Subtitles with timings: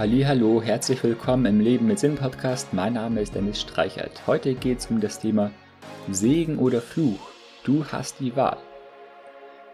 [0.00, 2.72] Hallo, herzlich willkommen im Leben mit Sinn Podcast.
[2.72, 4.26] Mein Name ist Dennis Streichert.
[4.26, 5.50] Heute geht es um das Thema
[6.10, 7.28] Segen oder Fluch.
[7.64, 8.56] Du hast die Wahl.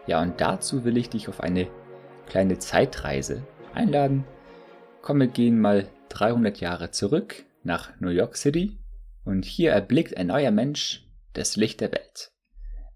[0.05, 1.69] Ja, und dazu will ich dich auf eine
[2.25, 4.25] kleine Zeitreise einladen.
[5.01, 8.77] Komm, wir gehen mal 300 Jahre zurück nach New York City
[9.23, 12.33] und hier erblickt ein neuer Mensch das Licht der Welt.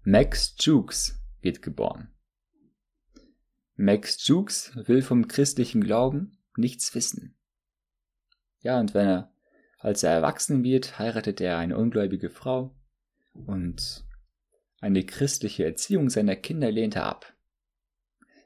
[0.04, 2.10] Max Jukes wird geboren.
[3.76, 7.34] Max Jukes will vom christlichen Glauben nichts wissen.
[8.60, 9.32] Ja, und wenn er,
[9.78, 12.74] als er erwachsen wird, heiratet er eine ungläubige Frau
[13.32, 14.04] und
[14.80, 17.34] eine christliche Erziehung seiner Kinder lehnt er ab.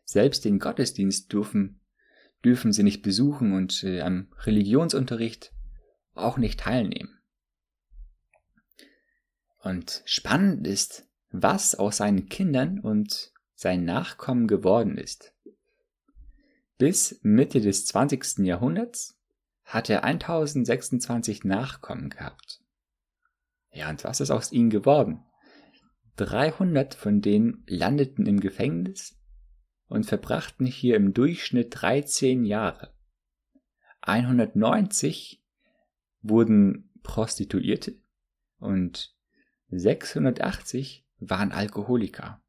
[0.04, 1.80] Selbst den Gottesdienst dürfen,
[2.44, 5.52] dürfen sie nicht besuchen und äh, am Religionsunterricht
[6.14, 7.18] auch nicht teilnehmen.
[9.58, 15.32] Und spannend ist, was aus seinen Kindern und seinen Nachkommen geworden ist.
[16.78, 18.38] Bis Mitte des 20.
[18.46, 19.18] Jahrhunderts
[19.64, 22.60] hat er 1026 Nachkommen gehabt.
[23.72, 25.24] Ja, und was ist aus ihnen geworden?
[26.16, 29.18] 300 von denen landeten im Gefängnis
[29.88, 32.94] und verbrachten hier im Durchschnitt 13 Jahre.
[34.02, 35.42] 190
[36.22, 38.00] wurden Prostituierte
[38.58, 39.14] und
[39.68, 42.42] 680 waren Alkoholiker.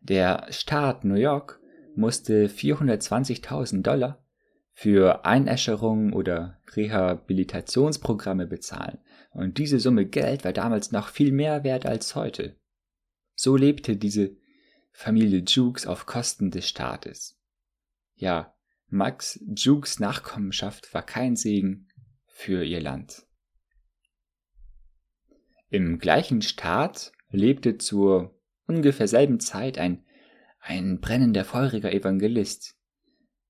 [0.00, 1.57] Der Staat New York
[1.98, 4.24] musste 420.000 Dollar
[4.72, 8.98] für Einäscherungen oder Rehabilitationsprogramme bezahlen.
[9.32, 12.56] Und diese Summe Geld war damals noch viel mehr wert als heute.
[13.34, 14.36] So lebte diese
[14.92, 17.40] Familie Jukes auf Kosten des Staates.
[18.14, 18.54] Ja,
[18.88, 21.88] Max Jukes Nachkommenschaft war kein Segen
[22.26, 23.26] für ihr Land.
[25.68, 30.04] Im gleichen Staat lebte zur ungefähr selben Zeit ein
[30.60, 32.76] ein brennender, feuriger Evangelist.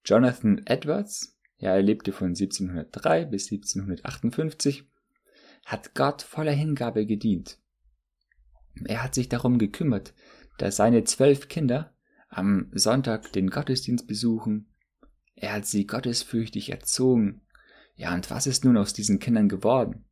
[0.04, 4.88] Jonathan Edwards, ja, er lebte von 1703 bis 1758,
[5.66, 7.58] hat Gott voller Hingabe gedient.
[8.84, 10.14] Er hat sich darum gekümmert,
[10.58, 11.94] dass seine zwölf Kinder
[12.28, 14.72] am Sonntag den Gottesdienst besuchen.
[15.34, 17.42] Er hat sie gottesfürchtig erzogen.
[17.96, 20.04] Ja, und was ist nun aus diesen Kindern geworden?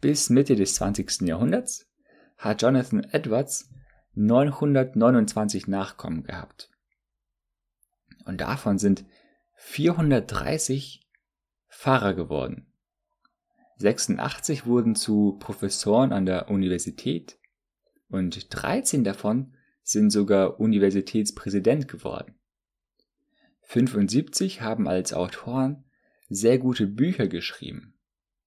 [0.00, 1.22] Bis Mitte des 20.
[1.22, 1.88] Jahrhunderts
[2.36, 3.70] hat Jonathan Edwards
[4.16, 6.70] 929 Nachkommen gehabt.
[8.24, 9.04] Und davon sind
[9.54, 11.06] 430
[11.68, 12.66] Pfarrer geworden.
[13.76, 17.38] 86 wurden zu Professoren an der Universität
[18.08, 22.34] und 13 davon sind sogar Universitätspräsident geworden.
[23.62, 25.84] 75 haben als Autoren
[26.28, 27.94] sehr gute Bücher geschrieben.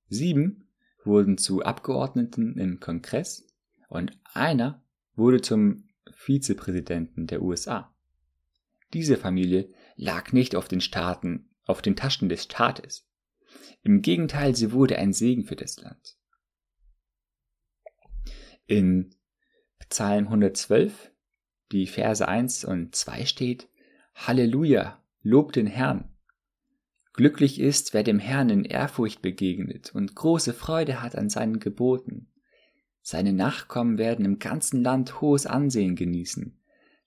[0.07, 0.69] Sieben
[1.03, 3.47] wurden zu Abgeordneten im Kongress
[3.87, 4.81] und einer
[5.19, 7.93] wurde zum Vizepräsidenten der USA.
[8.93, 13.07] Diese Familie lag nicht auf den Staaten, auf den Taschen des Staates.
[13.83, 16.17] Im Gegenteil, sie wurde ein Segen für das Land.
[18.65, 19.15] In
[19.89, 21.11] Psalm 112,
[21.71, 23.69] die Verse 1 und 2 steht,
[24.15, 26.15] Halleluja, lob den Herrn.
[27.13, 32.31] Glücklich ist, wer dem Herrn in Ehrfurcht begegnet und große Freude hat an seinen Geboten.
[33.01, 36.59] Seine Nachkommen werden im ganzen Land hohes Ansehen genießen,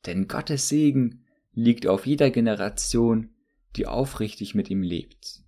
[0.07, 3.31] denn Gottes Segen liegt auf jeder Generation,
[3.77, 5.43] die aufrichtig mit ihm lebt.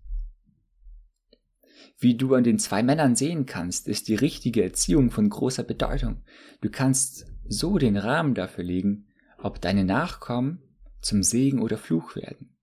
[1.98, 6.22] Wie du an den zwei Männern sehen kannst, ist die richtige Erziehung von großer Bedeutung.
[6.60, 9.06] Du kannst so den Rahmen dafür legen,
[9.38, 10.62] ob deine Nachkommen
[11.00, 12.56] zum Segen oder Fluch werden.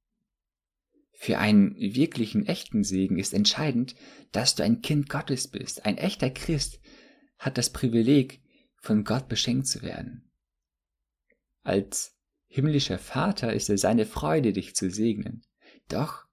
[1.14, 3.96] Für einen wirklichen echten Segen ist entscheidend,
[4.32, 6.80] dass du ein Kind Gottes bist, ein echter Christ,
[7.42, 8.40] hat das Privileg,
[8.78, 10.32] von Gott beschenkt zu werden.
[11.64, 12.16] Als
[12.48, 15.44] himmlischer Vater ist es seine Freude, dich zu segnen.
[15.88, 16.26] Doch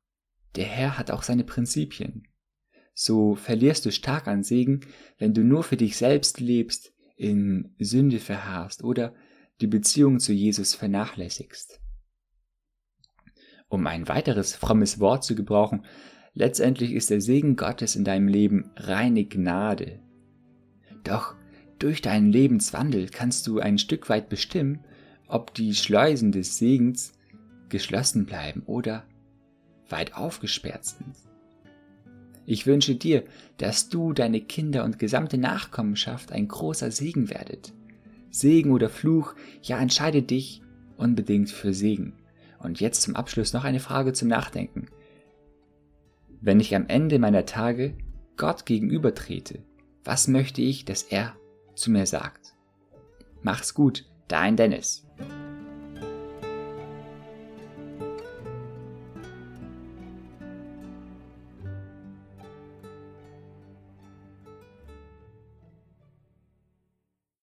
[0.54, 2.28] der Herr hat auch seine Prinzipien.
[2.92, 4.80] So verlierst du stark an Segen,
[5.18, 9.14] wenn du nur für dich selbst lebst, in Sünde verharrst oder
[9.60, 11.80] die Beziehung zu Jesus vernachlässigst.
[13.68, 15.84] Um ein weiteres frommes Wort zu gebrauchen,
[16.34, 20.02] letztendlich ist der Segen Gottes in deinem Leben reine Gnade,
[21.08, 21.34] doch
[21.78, 24.80] durch deinen Lebenswandel kannst du ein Stück weit bestimmen,
[25.26, 27.12] ob die Schleusen des Segens
[27.68, 29.04] geschlossen bleiben oder
[29.88, 31.14] weit aufgesperrt sind.
[32.46, 33.24] Ich wünsche dir,
[33.58, 37.74] dass du, deine Kinder und gesamte Nachkommenschaft ein großer Segen werdet.
[38.30, 40.62] Segen oder Fluch, ja entscheide dich
[40.96, 42.14] unbedingt für Segen.
[42.58, 44.86] Und jetzt zum Abschluss noch eine Frage zum Nachdenken.
[46.40, 47.94] Wenn ich am Ende meiner Tage
[48.36, 49.60] Gott gegenüber trete,
[50.08, 51.36] was möchte ich, dass er
[51.74, 52.54] zu mir sagt?
[53.42, 55.06] Mach's gut, dein Dennis.